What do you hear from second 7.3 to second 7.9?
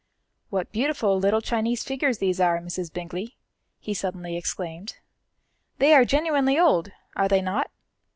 not?